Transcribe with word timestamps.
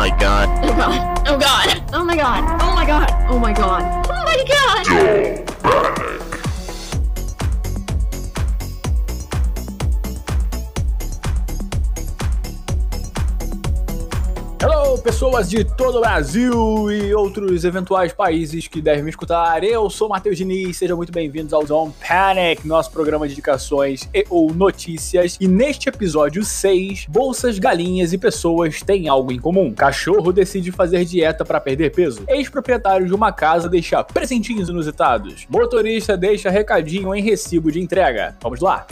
my 0.00 0.08
god. 0.18 0.48
Oh 0.64 0.76
god. 0.76 1.28
Oh 1.28 1.38
god. 1.38 1.92
Oh 1.92 2.04
my 2.04 2.16
god. 2.16 2.42
Oh 2.62 2.74
my 2.74 2.86
god. 2.86 3.10
Oh 3.28 3.38
my 3.38 3.52
god. 3.52 4.06
Oh 4.08 4.22
my 4.24 4.44
god. 4.48 4.86
Hello, 4.86 6.19
pessoas 15.00 15.48
de 15.48 15.64
todo 15.64 15.96
o 15.96 16.00
Brasil 16.00 16.92
e 16.92 17.14
outros 17.14 17.64
eventuais 17.64 18.12
países 18.12 18.68
que 18.68 18.82
devem 18.82 19.02
me 19.02 19.10
escutar. 19.10 19.64
Eu 19.64 19.88
sou 19.88 20.08
Matheus 20.08 20.36
Diniz, 20.36 20.76
sejam 20.76 20.96
muito 20.96 21.10
bem-vindos 21.10 21.52
ao 21.52 21.64
Zone 21.66 21.92
Panic, 22.06 22.66
nosso 22.66 22.90
programa 22.90 23.26
de 23.26 23.32
indicações 23.32 24.08
e 24.12 24.26
ou 24.28 24.52
notícias. 24.52 25.38
E 25.40 25.48
neste 25.48 25.88
episódio 25.88 26.44
6, 26.44 27.06
bolsas, 27.08 27.58
galinhas 27.58 28.12
e 28.12 28.18
pessoas 28.18 28.82
têm 28.82 29.08
algo 29.08 29.32
em 29.32 29.38
comum. 29.38 29.72
Cachorro 29.72 30.32
decide 30.32 30.70
fazer 30.70 31.04
dieta 31.06 31.44
para 31.44 31.60
perder 31.60 31.92
peso. 31.92 32.22
Ex-proprietário 32.28 33.06
de 33.06 33.14
uma 33.14 33.32
casa 33.32 33.68
deixa 33.68 34.04
presentinhos 34.04 34.68
inusitados. 34.68 35.46
Motorista 35.48 36.16
deixa 36.16 36.50
recadinho 36.50 37.14
em 37.14 37.22
recibo 37.22 37.72
de 37.72 37.80
entrega. 37.80 38.36
Vamos 38.42 38.60
lá. 38.60 38.86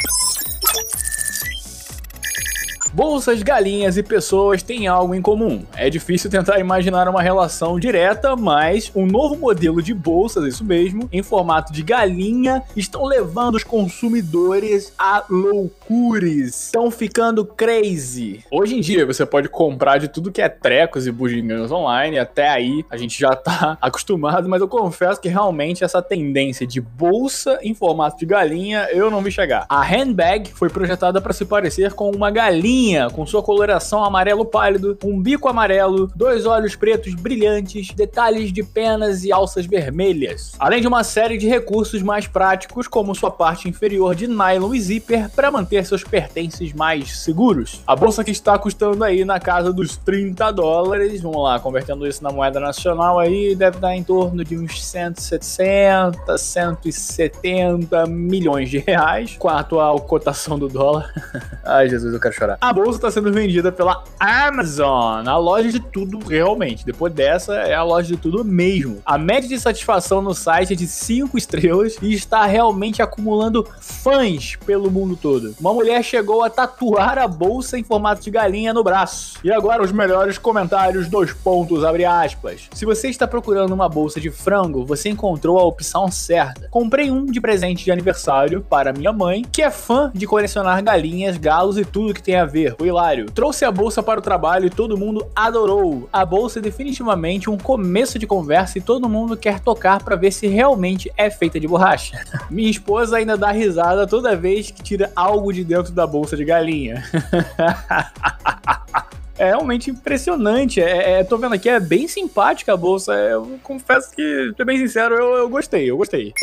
Bolsas, 2.99 3.45
galinhas 3.45 3.97
e 3.97 4.03
pessoas 4.03 4.61
têm 4.61 4.89
algo 4.89 5.15
em 5.15 5.23
comum. 5.23 5.65
É 5.77 5.89
difícil 5.89 6.29
tentar 6.29 6.59
imaginar 6.59 7.09
uma 7.09 7.23
relação 7.23 7.79
direta, 7.79 8.35
mas 8.35 8.91
um 8.93 9.07
novo 9.07 9.37
modelo 9.37 9.81
de 9.81 9.95
bolsas, 9.95 10.45
isso 10.53 10.65
mesmo, 10.65 11.09
em 11.13 11.23
formato 11.23 11.73
de 11.73 11.85
galinha, 11.85 12.61
estão 12.75 13.05
levando 13.05 13.55
os 13.55 13.63
consumidores 13.63 14.93
a 14.99 15.23
loucures. 15.31 16.65
Estão 16.65 16.91
ficando 16.91 17.45
crazy. 17.45 18.45
Hoje 18.51 18.75
em 18.75 18.81
dia 18.81 19.07
você 19.07 19.25
pode 19.25 19.49
comprar 19.49 19.99
de 19.99 20.09
tudo 20.09 20.33
que 20.33 20.43
é 20.43 20.49
trecos 20.49 21.07
e 21.07 21.13
bugigangas 21.13 21.71
online, 21.71 22.19
até 22.19 22.49
aí 22.49 22.85
a 22.91 22.97
gente 22.97 23.17
já 23.17 23.31
tá 23.31 23.79
acostumado, 23.81 24.49
mas 24.49 24.61
eu 24.61 24.67
confesso 24.67 25.21
que 25.21 25.29
realmente 25.29 25.85
essa 25.85 26.03
tendência 26.03 26.67
de 26.67 26.81
bolsa 26.81 27.61
em 27.63 27.75
formato 27.75 28.19
de 28.19 28.27
galinha 28.27 28.89
eu 28.91 29.09
não 29.09 29.23
vi 29.23 29.31
chegar. 29.31 29.67
A 29.69 29.85
handbag 29.85 30.51
foi 30.53 30.69
projetada 30.69 31.21
para 31.21 31.33
se 31.33 31.45
parecer 31.45 31.93
com 31.93 32.11
uma 32.11 32.33
galinha 32.33 32.88
com 33.13 33.27
sua 33.27 33.43
coloração 33.43 34.05
amarelo 34.05 34.45
pálido, 34.45 34.97
um 35.05 35.21
bico 35.21 35.49
amarelo, 35.49 36.11
dois 36.15 36.47
olhos 36.47 36.75
pretos 36.75 37.15
brilhantes, 37.15 37.93
detalhes 37.93 38.53
de 38.53 38.63
penas 38.63 39.25
e 39.25 39.33
alças 39.33 39.67
vermelhas. 39.67 40.53
Além 40.59 40.81
de 40.81 40.89
uma 40.89 41.05
série 41.05 41.37
de 41.37 41.47
recursos 41.47 42.03
mais 42.03 42.27
práticos, 42.27 42.89
como 42.89 43.15
sua 43.15 43.31
parte 43.31 43.69
inferior 43.69 44.15
de 44.15 44.27
nylon 44.27 44.75
e 44.75 44.81
zíper 44.81 45.29
para 45.31 45.51
manter 45.51 45.85
seus 45.85 46.03
pertences 46.03 46.73
mais 46.73 47.19
seguros. 47.19 47.83
A 47.87 47.95
bolsa 47.95 48.25
que 48.25 48.31
está 48.31 48.59
custando 48.59 49.05
aí 49.05 49.25
na 49.25 49.39
casa 49.39 49.73
dos 49.73 49.97
30 49.97 50.51
dólares, 50.53 51.21
vamos 51.21 51.43
lá, 51.43 51.61
convertendo 51.61 52.07
isso 52.07 52.23
na 52.23 52.31
moeda 52.31 52.59
nacional 52.59 53.19
aí, 53.19 53.55
deve 53.55 53.79
dar 53.79 53.95
em 53.95 54.03
torno 54.03 54.45
de 54.45 54.57
uns 54.57 54.85
160, 54.85 56.39
170 56.39 58.07
milhões 58.07 58.71
de 58.71 58.79
reais, 58.79 59.37
com 59.39 59.49
a 59.49 59.61
atual 59.61 60.01
cotação 60.01 60.59
do 60.59 60.69
dólar. 60.69 61.13
Ai, 61.65 61.89
Jesus, 61.89 62.15
eu 62.15 62.21
quero 62.21 62.35
chorar. 62.35 62.59
A 62.69 62.73
bolsa 62.75 62.99
está 62.99 63.11
sendo 63.11 63.33
vendida 63.33 63.73
pela 63.73 64.05
Amazon, 64.21 65.27
a 65.27 65.39
loja 65.39 65.73
de 65.73 65.81
tudo 65.81 66.19
realmente. 66.19 66.85
Depois 66.85 67.11
dessa, 67.11 67.55
é 67.55 67.75
a 67.75 67.83
loja 67.83 68.09
de 68.09 68.19
tudo 68.19 68.45
mesmo. 68.45 68.99
A 69.07 69.17
média 69.17 69.49
de 69.49 69.59
satisfação 69.59 70.21
no 70.21 70.35
site 70.35 70.75
é 70.75 70.77
de 70.77 70.87
5 70.87 71.39
estrelas 71.39 71.97
e 72.03 72.13
está 72.13 72.45
realmente 72.45 73.01
acumulando 73.01 73.67
fãs 73.81 74.57
pelo 74.67 74.91
mundo 74.91 75.17
todo. 75.17 75.57
Uma 75.59 75.73
mulher 75.73 76.03
chegou 76.03 76.45
a 76.45 76.51
tatuar 76.51 77.17
a 77.17 77.27
bolsa 77.27 77.79
em 77.79 77.83
formato 77.83 78.21
de 78.21 78.31
galinha 78.31 78.75
no 78.75 78.85
braço. 78.85 79.39
E 79.43 79.51
agora 79.51 79.83
os 79.83 79.91
melhores 79.91 80.37
comentários, 80.37 81.09
dois 81.09 81.33
pontos, 81.33 81.83
abre 81.83 82.05
aspas. 82.05 82.69
Se 82.75 82.85
você 82.85 83.09
está 83.09 83.27
procurando 83.27 83.73
uma 83.73 83.89
bolsa 83.89 84.21
de 84.21 84.31
frango, 84.31 84.85
você 84.85 85.09
encontrou 85.09 85.59
a 85.59 85.65
opção 85.65 86.11
certa. 86.11 86.69
Comprei 86.71 87.11
um 87.11 87.25
de 87.25 87.41
presente 87.41 87.83
de 87.83 87.91
aniversário 87.91 88.61
para 88.61 88.93
minha 88.93 89.11
mãe, 89.11 89.43
que 89.51 89.63
é 89.63 89.71
fã 89.71 90.13
de 90.15 90.27
colecionar 90.27 90.85
galinhas, 90.85 91.39
galos 91.39 91.79
e 91.79 91.85
tudo 91.87 92.13
que 92.13 92.23
tem 92.23 92.37
a 92.37 92.45
ver. 92.45 92.58
O 92.79 92.87
Hilário 92.87 93.27
trouxe 93.27 93.65
a 93.65 93.71
bolsa 93.71 94.03
para 94.03 94.21
o 94.21 94.23
trabalho 94.23 94.67
e 94.67 94.71
todo 94.71 94.97
mundo 94.97 95.27
adorou. 95.35 96.09
A 96.13 96.25
bolsa 96.25 96.59
é 96.59 96.63
definitivamente 96.63 97.49
um 97.49 97.57
começo 97.57 98.19
de 98.19 98.27
conversa 98.27 98.79
e 98.79 98.81
todo 98.81 99.09
mundo 99.09 99.37
quer 99.37 99.61
tocar 99.61 100.03
para 100.03 100.17
ver 100.17 100.33
se 100.33 100.47
realmente 100.47 101.11
é 101.17 101.31
feita 101.31 101.61
de 101.61 101.69
borracha. 101.69 102.19
Minha 102.51 102.71
esposa 102.71 103.17
ainda 103.17 103.37
dá 103.37 103.51
risada 103.51 104.07
toda 104.07 104.37
vez 104.37 104.71
que 104.71 104.83
tira 104.83 105.13
algo 105.15 105.53
de 105.53 105.65
dentro 105.65 105.93
da 105.93 106.07
bolsa 106.07 106.37
de 106.37 106.45
galinha. 106.45 107.05
É 109.39 109.47
realmente 109.47 109.89
impressionante. 109.89 110.81
É, 110.81 111.21
é, 111.21 111.25
tô 111.25 111.39
vendo 111.39 111.55
aqui, 111.55 111.69
é 111.69 111.79
bem 111.79 112.09
simpática 112.09 112.73
a 112.73 112.77
bolsa. 112.77 113.15
Eu 113.15 113.59
confesso 113.63 114.11
que, 114.11 114.49
pra 114.49 114.57
ser 114.57 114.65
bem 114.65 114.79
sincero, 114.79 115.15
eu, 115.15 115.37
eu 115.37 115.49
gostei, 115.49 115.89
eu 115.89 115.97
gostei. 115.97 116.35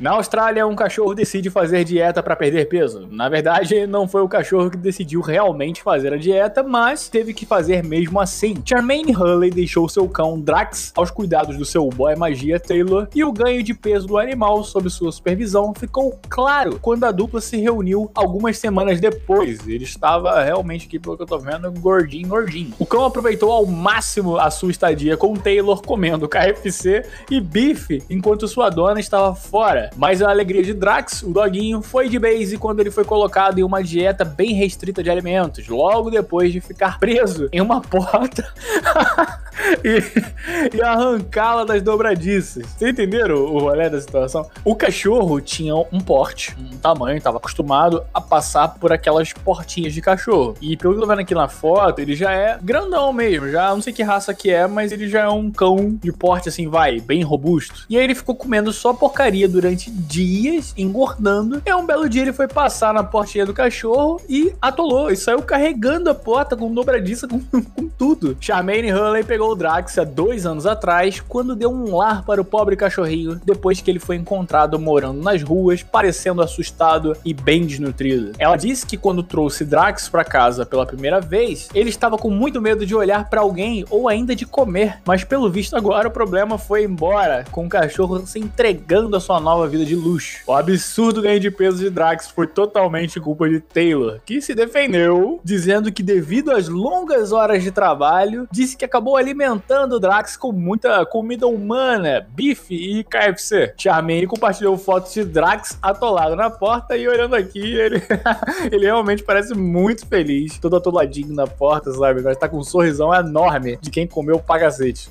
Na 0.00 0.12
Austrália, 0.12 0.66
um 0.66 0.74
cachorro 0.74 1.14
decide 1.14 1.50
fazer 1.50 1.84
dieta 1.84 2.22
para 2.22 2.34
perder 2.34 2.66
peso. 2.70 3.06
Na 3.10 3.28
verdade, 3.28 3.86
não 3.86 4.08
foi 4.08 4.22
o 4.22 4.28
cachorro 4.28 4.70
que 4.70 4.78
decidiu 4.78 5.20
realmente 5.20 5.82
fazer 5.82 6.14
a 6.14 6.16
dieta, 6.16 6.62
mas 6.62 7.10
teve 7.10 7.34
que 7.34 7.44
fazer 7.44 7.84
mesmo 7.84 8.18
assim. 8.18 8.54
Charmaine 8.64 9.14
Hurley 9.14 9.50
deixou 9.50 9.86
seu 9.90 10.08
cão 10.08 10.40
Drax 10.40 10.90
aos 10.96 11.10
cuidados 11.10 11.58
do 11.58 11.66
seu 11.66 11.86
boy 11.90 12.16
magia 12.16 12.58
Taylor 12.58 13.08
e 13.14 13.22
o 13.22 13.30
ganho 13.30 13.62
de 13.62 13.74
peso 13.74 14.06
do 14.06 14.16
animal 14.16 14.64
sob 14.64 14.88
sua 14.88 15.12
supervisão 15.12 15.74
ficou 15.74 16.18
claro 16.30 16.78
quando 16.80 17.04
a 17.04 17.10
dupla 17.10 17.42
se 17.42 17.58
reuniu 17.58 18.10
algumas 18.14 18.56
semanas 18.56 19.00
depois. 19.00 19.68
Ele 19.68 19.84
estava 19.84 20.42
realmente 20.42 20.86
aqui, 20.86 20.98
pelo 20.98 21.14
que 21.14 21.24
eu 21.24 21.26
tô 21.26 21.38
vendo, 21.38 21.70
gordinho, 21.72 22.26
gordinho. 22.26 22.72
O 22.78 22.86
cão 22.86 23.04
aproveitou 23.04 23.52
ao 23.52 23.66
máximo 23.66 24.38
a 24.38 24.50
sua 24.50 24.70
estadia 24.70 25.14
com 25.14 25.34
Taylor 25.34 25.82
comendo 25.82 26.26
KFC 26.26 27.04
e 27.30 27.38
bife 27.38 28.02
enquanto 28.08 28.48
sua 28.48 28.70
dona 28.70 28.98
estava 28.98 29.34
fora. 29.34 29.89
Mas 29.96 30.22
a 30.22 30.30
alegria 30.30 30.62
de 30.62 30.72
Drax, 30.72 31.22
o 31.22 31.32
doguinho, 31.32 31.82
foi 31.82 32.08
de 32.08 32.18
base 32.18 32.56
quando 32.56 32.80
ele 32.80 32.90
foi 32.90 33.04
colocado 33.04 33.58
em 33.58 33.62
uma 33.62 33.82
dieta 33.82 34.24
bem 34.24 34.52
restrita 34.52 35.02
de 35.02 35.10
alimentos, 35.10 35.66
logo 35.68 36.10
depois 36.10 36.52
de 36.52 36.60
ficar 36.60 36.98
preso 36.98 37.48
em 37.52 37.60
uma 37.60 37.80
porta 37.80 38.52
e, 39.84 40.76
e 40.76 40.82
arrancá-la 40.82 41.64
das 41.64 41.82
dobradiças. 41.82 42.66
Vocês 42.66 42.90
entenderam 42.90 43.36
o 43.36 43.58
rolê 43.58 43.88
da 43.88 44.00
situação? 44.00 44.48
O 44.64 44.74
cachorro 44.74 45.40
tinha 45.40 45.74
um 45.74 46.00
porte, 46.00 46.56
um 46.58 46.76
tamanho, 46.76 47.18
estava 47.18 47.38
acostumado 47.38 48.02
a 48.12 48.20
passar 48.20 48.68
por 48.68 48.92
aquelas 48.92 49.32
portinhas 49.32 49.92
de 49.92 50.00
cachorro. 50.00 50.54
E 50.60 50.76
pelo 50.76 50.94
que 50.94 50.98
eu 50.98 51.02
tô 51.02 51.08
vendo 51.08 51.20
aqui 51.20 51.34
na 51.34 51.48
foto, 51.48 52.00
ele 52.00 52.14
já 52.14 52.32
é 52.32 52.58
grandão 52.62 53.12
mesmo, 53.12 53.48
já 53.48 53.70
não 53.70 53.82
sei 53.82 53.92
que 53.92 54.02
raça 54.02 54.34
que 54.34 54.50
é, 54.50 54.66
mas 54.66 54.92
ele 54.92 55.08
já 55.08 55.20
é 55.20 55.28
um 55.28 55.50
cão 55.50 55.98
de 56.02 56.12
porte 56.12 56.48
assim, 56.48 56.68
vai, 56.68 57.00
bem 57.00 57.22
robusto. 57.22 57.86
E 57.88 57.96
aí 57.96 58.04
ele 58.04 58.14
ficou 58.14 58.34
comendo 58.34 58.72
só 58.72 58.92
porcaria 58.92 59.48
durante 59.48 59.79
dias, 59.88 60.74
engordando. 60.76 61.62
E 61.64 61.74
um 61.74 61.86
belo 61.86 62.08
dia 62.08 62.22
ele 62.22 62.32
foi 62.32 62.48
passar 62.48 62.92
na 62.92 63.04
portinha 63.04 63.46
do 63.46 63.54
cachorro 63.54 64.20
e 64.28 64.52
atolou. 64.60 65.10
E 65.10 65.16
saiu 65.16 65.42
carregando 65.42 66.10
a 66.10 66.14
porta 66.14 66.56
com 66.56 66.72
dobradiça, 66.72 67.28
com, 67.28 67.40
com 67.62 67.88
tudo. 67.88 68.36
Charmaine 68.40 68.92
Hurley 68.92 69.22
pegou 69.22 69.52
o 69.52 69.54
Drax 69.54 69.98
há 69.98 70.04
dois 70.04 70.44
anos 70.44 70.66
atrás, 70.66 71.20
quando 71.20 71.54
deu 71.54 71.70
um 71.70 71.94
lar 71.96 72.24
para 72.24 72.40
o 72.40 72.44
pobre 72.44 72.76
cachorrinho, 72.76 73.40
depois 73.44 73.80
que 73.80 73.90
ele 73.90 73.98
foi 73.98 74.16
encontrado 74.16 74.78
morando 74.78 75.22
nas 75.22 75.42
ruas, 75.42 75.82
parecendo 75.82 76.42
assustado 76.42 77.16
e 77.24 77.32
bem 77.32 77.64
desnutrido. 77.64 78.32
Ela 78.38 78.56
disse 78.56 78.86
que 78.86 78.96
quando 78.96 79.22
trouxe 79.22 79.64
Drax 79.64 80.08
para 80.08 80.24
casa 80.24 80.66
pela 80.66 80.86
primeira 80.86 81.20
vez, 81.20 81.68
ele 81.74 81.90
estava 81.90 82.18
com 82.18 82.30
muito 82.30 82.60
medo 82.60 82.84
de 82.84 82.94
olhar 82.94 83.28
para 83.28 83.40
alguém 83.40 83.84
ou 83.90 84.08
ainda 84.08 84.34
de 84.34 84.46
comer, 84.46 84.98
mas 85.06 85.24
pelo 85.24 85.50
visto 85.50 85.76
agora 85.76 86.08
o 86.08 86.10
problema 86.10 86.58
foi 86.58 86.84
embora, 86.84 87.44
com 87.50 87.66
o 87.66 87.68
cachorro 87.68 88.26
se 88.26 88.38
entregando 88.38 89.16
a 89.16 89.20
sua 89.20 89.40
nova 89.40 89.68
vida 89.70 89.84
de 89.84 89.94
luxo. 89.94 90.42
O 90.46 90.52
absurdo 90.52 91.22
ganho 91.22 91.40
de 91.40 91.50
peso 91.50 91.78
de 91.78 91.88
Drax 91.88 92.28
foi 92.28 92.46
totalmente 92.46 93.18
culpa 93.20 93.48
de 93.48 93.60
Taylor, 93.60 94.20
que 94.26 94.42
se 94.42 94.54
defendeu, 94.54 95.40
dizendo 95.42 95.90
que 95.90 96.02
devido 96.02 96.50
às 96.50 96.68
longas 96.68 97.32
horas 97.32 97.62
de 97.62 97.70
trabalho, 97.70 98.46
disse 98.50 98.76
que 98.76 98.84
acabou 98.84 99.16
alimentando 99.16 99.98
Drax 99.98 100.36
com 100.36 100.52
muita 100.52 101.06
comida 101.06 101.46
humana, 101.46 102.26
bife 102.34 102.74
e 102.74 103.04
KFC. 103.04 103.74
Charmaine 103.76 104.26
compartilhou 104.26 104.76
fotos 104.76 105.14
de 105.14 105.24
Drax 105.24 105.78
atolado 105.80 106.36
na 106.36 106.50
porta 106.50 106.96
e 106.96 107.08
olhando 107.08 107.34
aqui, 107.36 107.60
ele, 107.60 108.02
ele 108.70 108.84
realmente 108.84 109.22
parece 109.22 109.54
muito 109.54 110.06
feliz, 110.06 110.58
todo 110.58 110.76
atoladinho 110.76 111.34
na 111.34 111.46
porta, 111.46 111.92
sabe? 111.92 112.22
Mas 112.22 112.36
tá 112.36 112.48
com 112.48 112.58
um 112.58 112.64
sorrisão 112.64 113.14
enorme 113.14 113.78
de 113.80 113.90
quem 113.90 114.06
comeu 114.06 114.36
o 114.36 114.42
pagacete. 114.42 115.08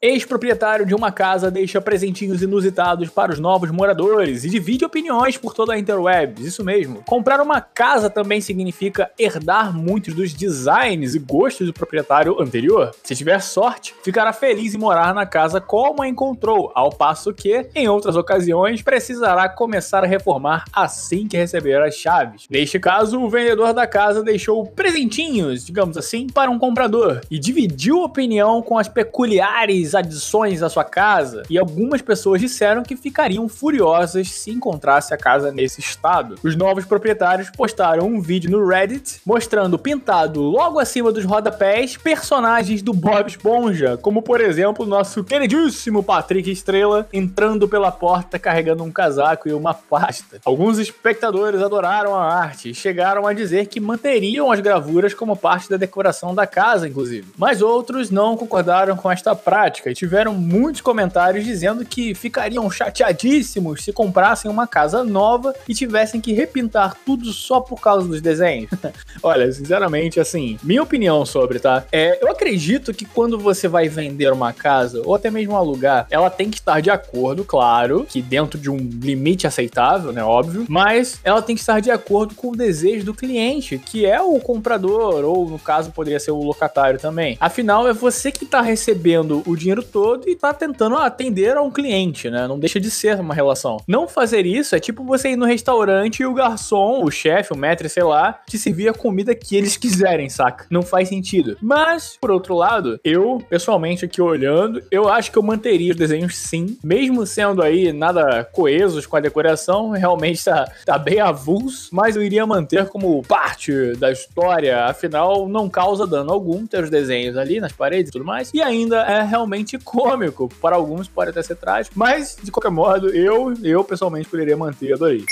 Ex-proprietário 0.00 0.86
de 0.86 0.94
uma 0.94 1.10
casa 1.10 1.50
deixa 1.50 1.80
presentinhos 1.80 2.40
inusitados 2.40 3.08
para 3.08 3.32
os 3.32 3.40
novos 3.40 3.70
moradores 3.70 4.44
e 4.44 4.48
divide 4.48 4.84
opiniões 4.84 5.36
por 5.36 5.52
toda 5.52 5.72
a 5.72 5.78
interwebs. 5.78 6.46
Isso 6.46 6.64
mesmo. 6.64 7.02
Comprar 7.04 7.40
uma 7.40 7.60
casa 7.60 8.08
também 8.08 8.40
significa 8.40 9.10
herdar 9.18 9.76
muitos 9.76 10.14
dos 10.14 10.32
designs 10.32 11.16
e 11.16 11.18
gostos 11.18 11.66
do 11.66 11.72
proprietário 11.72 12.40
anterior. 12.40 12.92
Se 13.02 13.16
tiver 13.16 13.40
sorte, 13.42 13.92
ficará 14.04 14.32
feliz 14.32 14.72
em 14.72 14.78
morar 14.78 15.12
na 15.12 15.26
casa 15.26 15.60
como 15.60 16.02
a 16.02 16.08
encontrou, 16.08 16.70
ao 16.76 16.90
passo 16.90 17.34
que, 17.34 17.68
em 17.74 17.88
outras 17.88 18.14
ocasiões, 18.14 18.82
precisará 18.82 19.48
começar 19.48 20.04
a 20.04 20.06
reformar 20.06 20.64
assim 20.72 21.26
que 21.26 21.36
receber 21.36 21.82
as 21.82 21.96
chaves. 21.96 22.46
Neste 22.48 22.78
caso, 22.78 23.20
o 23.20 23.28
vendedor 23.28 23.72
da 23.72 23.86
casa 23.86 24.22
deixou 24.22 24.64
presentinhos, 24.64 25.66
digamos 25.66 25.96
assim, 25.96 26.28
para 26.28 26.50
um 26.50 26.58
comprador 26.58 27.20
e 27.28 27.36
dividiu 27.36 28.02
opinião 28.02 28.62
com 28.62 28.78
as 28.78 28.86
peculiares 28.86 29.87
adições 29.94 30.62
à 30.62 30.68
sua 30.68 30.84
casa, 30.84 31.42
e 31.48 31.58
algumas 31.58 32.02
pessoas 32.02 32.40
disseram 32.40 32.82
que 32.82 32.96
ficariam 32.96 33.48
furiosas 33.48 34.30
se 34.30 34.50
encontrasse 34.50 35.12
a 35.12 35.16
casa 35.16 35.52
nesse 35.52 35.80
estado. 35.80 36.36
Os 36.42 36.56
novos 36.56 36.84
proprietários 36.84 37.50
postaram 37.50 38.06
um 38.06 38.20
vídeo 38.20 38.50
no 38.50 38.66
Reddit 38.66 39.20
mostrando 39.24 39.78
pintado 39.78 40.40
logo 40.40 40.78
acima 40.78 41.12
dos 41.12 41.24
rodapés 41.24 41.96
personagens 41.96 42.82
do 42.82 42.92
Bob 42.92 43.28
Esponja, 43.28 43.96
como 43.96 44.22
por 44.22 44.40
exemplo 44.40 44.84
o 44.84 44.88
nosso 44.88 45.22
queridíssimo 45.24 46.02
Patrick 46.02 46.50
Estrela 46.50 47.06
entrando 47.12 47.68
pela 47.68 47.90
porta 47.90 48.38
carregando 48.38 48.82
um 48.82 48.90
casaco 48.90 49.48
e 49.48 49.52
uma 49.52 49.74
pasta. 49.74 50.40
Alguns 50.44 50.78
espectadores 50.78 51.62
adoraram 51.62 52.14
a 52.14 52.34
arte 52.34 52.70
e 52.70 52.74
chegaram 52.74 53.26
a 53.26 53.32
dizer 53.32 53.66
que 53.66 53.80
manteriam 53.80 54.50
as 54.50 54.60
gravuras 54.60 55.14
como 55.14 55.36
parte 55.36 55.68
da 55.68 55.76
decoração 55.76 56.34
da 56.34 56.46
casa, 56.46 56.88
inclusive. 56.88 57.32
Mas 57.36 57.62
outros 57.62 58.10
não 58.10 58.36
concordaram 58.36 58.96
com 58.96 59.10
esta 59.10 59.34
prática 59.34 59.77
prática 59.78 59.90
e 59.90 59.94
tiveram 59.94 60.34
muitos 60.34 60.80
comentários 60.80 61.44
dizendo 61.44 61.84
que 61.84 62.14
ficariam 62.14 62.70
chateadíssimos 62.70 63.84
se 63.84 63.92
comprassem 63.92 64.50
uma 64.50 64.66
casa 64.66 65.04
nova 65.04 65.54
e 65.68 65.74
tivessem 65.74 66.20
que 66.20 66.32
repintar 66.32 66.96
tudo 67.06 67.32
só 67.32 67.60
por 67.60 67.80
causa 67.80 68.06
dos 68.06 68.20
desenhos. 68.20 68.70
Olha, 69.22 69.50
sinceramente, 69.52 70.20
assim, 70.20 70.58
minha 70.62 70.82
opinião 70.82 71.24
sobre, 71.24 71.58
tá? 71.58 71.84
É, 71.92 72.22
eu 72.22 72.30
acredito 72.30 72.92
que 72.92 73.04
quando 73.04 73.38
você 73.38 73.68
vai 73.68 73.88
vender 73.88 74.32
uma 74.32 74.52
casa 74.52 75.02
ou 75.04 75.14
até 75.14 75.30
mesmo 75.30 75.56
alugar, 75.56 76.06
ela 76.10 76.30
tem 76.30 76.50
que 76.50 76.58
estar 76.58 76.80
de 76.80 76.90
acordo, 76.90 77.44
claro, 77.44 78.06
que 78.08 78.20
dentro 78.20 78.58
de 78.58 78.70
um 78.70 78.76
limite 78.76 79.46
aceitável, 79.46 80.12
né, 80.12 80.22
óbvio, 80.22 80.66
mas 80.68 81.20
ela 81.22 81.42
tem 81.42 81.54
que 81.54 81.60
estar 81.60 81.80
de 81.80 81.90
acordo 81.90 82.34
com 82.34 82.50
o 82.50 82.56
desejo 82.56 83.04
do 83.04 83.14
cliente, 83.14 83.78
que 83.78 84.06
é 84.06 84.20
o 84.20 84.38
comprador 84.40 85.24
ou 85.24 85.48
no 85.48 85.58
caso 85.58 85.90
poderia 85.90 86.20
ser 86.20 86.30
o 86.30 86.42
locatário 86.42 86.98
também. 86.98 87.36
Afinal, 87.40 87.86
é 87.88 87.92
você 87.92 88.30
que 88.30 88.44
está 88.44 88.60
recebendo 88.60 89.42
o 89.46 89.56
dinheiro 89.56 89.67
todo 89.76 90.28
e 90.28 90.34
tá 90.34 90.52
tentando 90.52 90.96
atender 90.96 91.56
a 91.56 91.62
um 91.62 91.70
cliente, 91.70 92.30
né? 92.30 92.46
Não 92.46 92.58
deixa 92.58 92.80
de 92.80 92.90
ser 92.90 93.20
uma 93.20 93.34
relação. 93.34 93.78
Não 93.86 94.08
fazer 94.08 94.46
isso 94.46 94.74
é 94.74 94.80
tipo 94.80 95.04
você 95.04 95.30
ir 95.30 95.36
no 95.36 95.46
restaurante 95.46 96.20
e 96.20 96.26
o 96.26 96.34
garçom, 96.34 97.04
o 97.04 97.10
chefe, 97.10 97.52
o 97.52 97.56
maître, 97.56 97.88
sei 97.88 98.02
lá, 98.02 98.40
te 98.46 98.58
servir 98.58 98.88
a 98.88 98.94
comida 98.94 99.34
que 99.34 99.56
eles 99.56 99.76
quiserem, 99.76 100.28
saca? 100.28 100.66
Não 100.70 100.82
faz 100.82 101.08
sentido. 101.08 101.56
Mas, 101.60 102.16
por 102.20 102.30
outro 102.30 102.54
lado, 102.54 102.98
eu, 103.04 103.42
pessoalmente, 103.48 104.04
aqui 104.04 104.20
olhando, 104.20 104.82
eu 104.90 105.08
acho 105.08 105.30
que 105.30 105.38
eu 105.38 105.42
manteria 105.42 105.92
os 105.92 105.96
desenhos 105.96 106.36
sim, 106.36 106.78
mesmo 106.82 107.26
sendo 107.26 107.62
aí 107.62 107.92
nada 107.92 108.44
coesos 108.44 109.06
com 109.06 109.16
a 109.16 109.20
decoração, 109.20 109.90
realmente 109.90 110.44
tá, 110.44 110.70
tá 110.84 110.98
bem 110.98 111.20
avulso, 111.20 111.88
mas 111.92 112.16
eu 112.16 112.22
iria 112.22 112.46
manter 112.46 112.86
como 112.86 113.22
parte 113.22 113.94
da 113.96 114.10
história, 114.10 114.84
afinal, 114.84 115.48
não 115.48 115.68
causa 115.68 116.06
dano 116.06 116.32
algum 116.32 116.66
ter 116.66 116.84
os 116.84 116.90
desenhos 116.90 117.36
ali 117.36 117.60
nas 117.60 117.72
paredes 117.72 118.10
e 118.10 118.12
tudo 118.12 118.24
mais, 118.24 118.50
e 118.52 118.62
ainda 118.62 119.02
é 119.02 119.22
realmente 119.22 119.57
realmente 119.58 119.78
cômico. 119.78 120.48
Para 120.60 120.76
alguns 120.76 121.08
pode 121.08 121.30
até 121.30 121.42
ser 121.42 121.56
trágico, 121.56 121.98
mas 121.98 122.36
de 122.42 122.50
qualquer 122.50 122.70
modo, 122.70 123.08
eu, 123.10 123.54
eu 123.62 123.84
pessoalmente 123.84 124.28
poderia 124.28 124.56
manter, 124.56 124.92
adorei. 124.94 125.24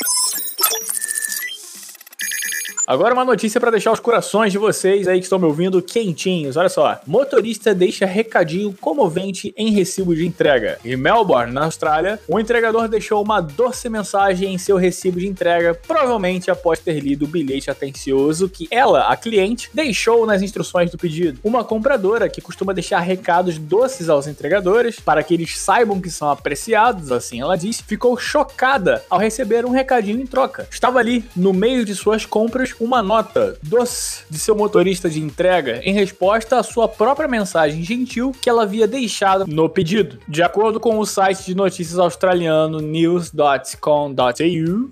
Agora 2.86 3.14
uma 3.14 3.24
notícia 3.24 3.60
para 3.60 3.72
deixar 3.72 3.90
os 3.90 3.98
corações 3.98 4.52
de 4.52 4.58
vocês 4.58 5.08
aí 5.08 5.18
que 5.18 5.24
estão 5.24 5.40
me 5.40 5.44
ouvindo 5.44 5.82
quentinhos. 5.82 6.56
Olha 6.56 6.68
só. 6.68 7.00
Motorista 7.04 7.74
deixa 7.74 8.06
recadinho 8.06 8.72
comovente 8.80 9.52
em 9.56 9.72
recibo 9.72 10.14
de 10.14 10.24
entrega. 10.24 10.78
Em 10.84 10.96
Melbourne, 10.96 11.52
na 11.52 11.64
Austrália, 11.64 12.20
o 12.28 12.38
entregador 12.38 12.86
deixou 12.86 13.20
uma 13.20 13.40
doce 13.40 13.88
mensagem 13.88 14.54
em 14.54 14.58
seu 14.58 14.76
recibo 14.76 15.18
de 15.18 15.26
entrega, 15.26 15.74
provavelmente 15.74 16.48
após 16.48 16.78
ter 16.78 17.00
lido 17.00 17.24
o 17.24 17.28
bilhete 17.28 17.72
atencioso 17.72 18.48
que 18.48 18.68
ela, 18.70 19.08
a 19.08 19.16
cliente, 19.16 19.68
deixou 19.74 20.24
nas 20.24 20.40
instruções 20.40 20.88
do 20.88 20.96
pedido. 20.96 21.40
Uma 21.42 21.64
compradora 21.64 22.28
que 22.28 22.40
costuma 22.40 22.72
deixar 22.72 23.00
recados 23.00 23.58
doces 23.58 24.08
aos 24.08 24.28
entregadores 24.28 25.00
para 25.00 25.24
que 25.24 25.34
eles 25.34 25.58
saibam 25.58 26.00
que 26.00 26.08
são 26.08 26.30
apreciados, 26.30 27.10
assim 27.10 27.40
ela 27.40 27.56
disse, 27.56 27.82
ficou 27.82 28.16
chocada 28.16 29.02
ao 29.10 29.18
receber 29.18 29.66
um 29.66 29.70
recadinho 29.70 30.20
em 30.20 30.26
troca. 30.26 30.68
Estava 30.70 31.00
ali, 31.00 31.24
no 31.34 31.52
meio 31.52 31.84
de 31.84 31.92
suas 31.92 32.24
compras, 32.24 32.75
uma 32.80 33.02
nota 33.02 33.58
doce 33.62 34.24
de 34.28 34.38
seu 34.38 34.54
motorista 34.54 35.08
de 35.08 35.20
entrega 35.20 35.80
em 35.82 35.92
resposta 35.92 36.58
à 36.58 36.62
sua 36.62 36.88
própria 36.88 37.28
mensagem 37.28 37.82
gentil 37.82 38.32
que 38.40 38.48
ela 38.48 38.62
havia 38.62 38.86
deixado 38.86 39.46
no 39.46 39.68
pedido. 39.68 40.18
De 40.28 40.42
acordo 40.42 40.78
com 40.80 40.98
o 40.98 41.06
site 41.06 41.46
de 41.46 41.54
notícias 41.54 41.98
australiano 41.98 42.80
news.com.au, 42.80 44.14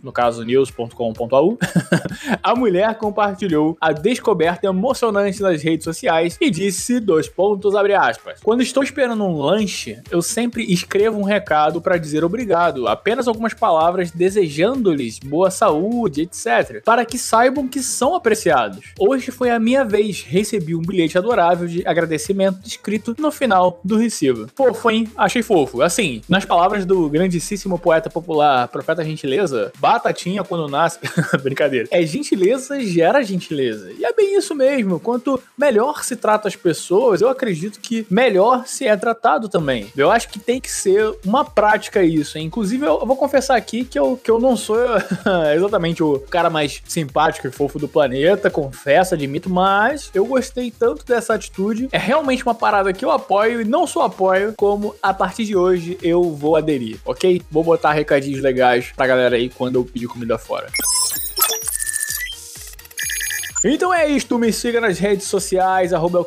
no 0.02 0.12
caso 0.12 0.44
news.com.au, 0.44 1.58
a 2.42 2.54
mulher 2.54 2.94
compartilhou 2.96 3.76
a 3.80 3.92
descoberta 3.92 4.66
emocionante 4.66 5.42
nas 5.42 5.62
redes 5.62 5.84
sociais 5.84 6.36
e 6.40 6.50
disse 6.50 7.00
dois 7.00 7.28
pontos 7.28 7.74
abre 7.74 7.94
aspas. 7.94 8.40
Quando 8.42 8.62
estou 8.62 8.82
esperando 8.82 9.24
um 9.24 9.38
lanche, 9.38 9.98
eu 10.10 10.22
sempre 10.22 10.64
escrevo 10.72 11.18
um 11.18 11.24
recado 11.24 11.80
para 11.80 11.98
dizer 11.98 12.24
obrigado, 12.24 12.88
apenas 12.88 13.28
algumas 13.28 13.54
palavras 13.54 14.10
desejando-lhes 14.10 15.18
boa 15.18 15.50
saúde, 15.50 16.22
etc, 16.22 16.82
para 16.84 17.04
que 17.04 17.18
saibam 17.18 17.68
que 17.74 17.82
são 17.82 18.14
apreciados. 18.14 18.92
Hoje 18.96 19.32
foi 19.32 19.50
a 19.50 19.58
minha 19.58 19.84
vez, 19.84 20.22
recebi 20.22 20.76
um 20.76 20.80
bilhete 20.80 21.18
adorável 21.18 21.66
de 21.66 21.84
agradecimento 21.84 22.60
escrito 22.64 23.16
no 23.18 23.32
final 23.32 23.80
do 23.82 23.96
recibo. 23.96 24.46
Fofo, 24.54 24.88
hein? 24.92 25.10
Achei 25.16 25.42
fofo. 25.42 25.82
Assim, 25.82 26.22
nas 26.28 26.44
palavras 26.44 26.86
do 26.86 27.10
grandíssimo 27.10 27.76
poeta 27.76 28.08
popular, 28.08 28.68
profeta 28.68 29.04
gentileza, 29.04 29.72
batatinha 29.80 30.44
quando 30.44 30.68
nasce. 30.68 31.00
Brincadeira. 31.42 31.88
É 31.90 32.06
gentileza 32.06 32.80
gera 32.80 33.24
gentileza. 33.24 33.90
E 33.98 34.04
é 34.04 34.12
bem 34.12 34.38
isso 34.38 34.54
mesmo. 34.54 35.00
Quanto 35.00 35.42
melhor 35.58 36.04
se 36.04 36.14
trata 36.14 36.46
as 36.46 36.54
pessoas, 36.54 37.20
eu 37.20 37.28
acredito 37.28 37.80
que 37.80 38.06
melhor 38.08 38.68
se 38.68 38.86
é 38.86 38.96
tratado 38.96 39.48
também. 39.48 39.88
Eu 39.96 40.12
acho 40.12 40.28
que 40.28 40.38
tem 40.38 40.60
que 40.60 40.70
ser 40.70 41.12
uma 41.26 41.44
prática 41.44 42.04
isso. 42.04 42.38
Hein? 42.38 42.46
Inclusive, 42.46 42.86
eu 42.86 43.04
vou 43.04 43.16
confessar 43.16 43.56
aqui 43.56 43.84
que 43.84 43.98
eu, 43.98 44.16
que 44.16 44.30
eu 44.30 44.38
não 44.38 44.56
sou 44.56 44.78
exatamente 45.56 46.04
o 46.04 46.20
cara 46.20 46.48
mais 46.48 46.80
simpático 46.86 47.48
e 47.48 47.50
fofo 47.50 47.63
do 47.78 47.88
planeta, 47.88 48.50
confesso, 48.50 49.14
admito, 49.14 49.50
mas 49.50 50.10
eu 50.14 50.24
gostei 50.26 50.70
tanto 50.70 51.04
dessa 51.04 51.34
atitude. 51.34 51.88
É 51.92 51.98
realmente 51.98 52.42
uma 52.42 52.54
parada 52.54 52.92
que 52.92 53.04
eu 53.04 53.10
apoio 53.10 53.60
e 53.60 53.64
não 53.64 53.86
só 53.86 54.02
apoio, 54.02 54.54
como 54.56 54.94
a 55.02 55.12
partir 55.12 55.44
de 55.44 55.56
hoje 55.56 55.98
eu 56.02 56.30
vou 56.30 56.56
aderir, 56.56 56.98
ok? 57.04 57.42
Vou 57.50 57.64
botar 57.64 57.92
recadinhos 57.92 58.40
legais 58.40 58.92
pra 58.94 59.06
galera 59.06 59.36
aí 59.36 59.48
quando 59.48 59.76
eu 59.76 59.84
pedir 59.84 60.06
comida 60.06 60.38
fora. 60.38 60.66
Então 63.66 63.94
é 63.94 64.06
isto, 64.06 64.38
me 64.38 64.52
siga 64.52 64.78
nas 64.78 64.98
redes 64.98 65.26
sociais, 65.26 65.94
arroba 65.94 66.26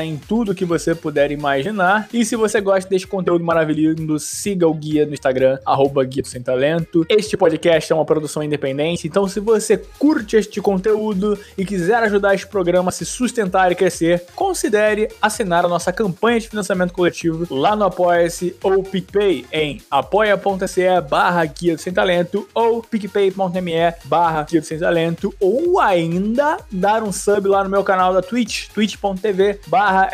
em 0.00 0.16
tudo 0.16 0.54
que 0.54 0.64
você 0.64 0.94
puder 0.94 1.32
imaginar. 1.32 2.08
E 2.12 2.24
se 2.24 2.36
você 2.36 2.60
gosta 2.60 2.88
deste 2.88 3.08
conteúdo 3.08 3.44
maravilhoso, 3.44 4.20
siga 4.20 4.68
o 4.68 4.72
Guia 4.72 5.04
no 5.04 5.12
Instagram, 5.12 5.58
arroba 5.66 6.04
Guia 6.04 6.22
Sem 6.24 6.40
Talento. 6.40 7.04
Este 7.08 7.36
podcast 7.36 7.90
é 7.90 7.96
uma 7.96 8.04
produção 8.04 8.44
independente, 8.44 9.08
então 9.08 9.26
se 9.26 9.40
você 9.40 9.76
curte 9.76 10.36
este 10.36 10.60
conteúdo 10.60 11.36
e 11.58 11.64
quiser 11.64 12.00
ajudar 12.04 12.32
este 12.36 12.46
programa 12.46 12.90
a 12.90 12.92
se 12.92 13.04
sustentar 13.04 13.72
e 13.72 13.74
crescer, 13.74 14.24
considere 14.36 15.08
assinar 15.20 15.64
a 15.64 15.68
nossa 15.68 15.92
campanha 15.92 16.38
de 16.38 16.48
financiamento 16.48 16.92
coletivo 16.92 17.44
lá 17.52 17.74
no 17.74 17.86
Apoia-se 17.86 18.54
ou 18.62 18.84
PicPay 18.84 19.46
em 19.50 19.82
apoia.se 19.90 21.00
barra 21.10 21.44
Guia 21.44 21.76
Sem 21.76 21.92
Talento 21.92 22.48
ou 22.54 22.84
picpay.me 22.84 23.72
barra 24.04 24.46
Guia 24.48 24.62
Sem 24.62 24.78
Talento 24.78 25.34
ou 25.40 25.80
ainda 25.80 26.51
dar 26.70 27.02
um 27.02 27.12
sub 27.12 27.48
lá 27.48 27.64
no 27.64 27.70
meu 27.70 27.84
canal 27.84 28.12
da 28.12 28.22
Twitch, 28.22 28.68
twitch.tv 28.68 29.60
barra 29.66 30.10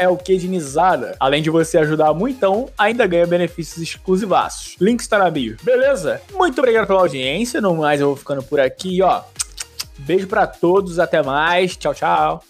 Além 1.18 1.42
de 1.42 1.50
você 1.50 1.78
ajudar 1.78 2.12
muito, 2.14 2.70
ainda 2.76 3.06
ganha 3.06 3.26
benefícios 3.26 3.82
exclusivaços. 3.82 4.76
Link 4.80 5.00
está 5.00 5.18
na 5.18 5.30
bio. 5.30 5.56
Beleza? 5.62 6.20
Muito 6.34 6.58
obrigado 6.58 6.86
pela 6.86 7.00
audiência. 7.00 7.60
No 7.60 7.74
mais, 7.76 8.00
eu 8.00 8.08
vou 8.08 8.16
ficando 8.16 8.42
por 8.42 8.60
aqui, 8.60 9.02
ó. 9.02 9.22
Beijo 9.98 10.26
para 10.26 10.46
todos, 10.46 10.98
até 10.98 11.22
mais. 11.22 11.76
Tchau, 11.76 11.94
tchau. 11.94 12.44